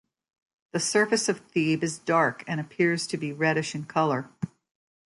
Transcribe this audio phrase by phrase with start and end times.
[0.71, 4.31] The surface of Thebe is dark and appears to be reddish in color.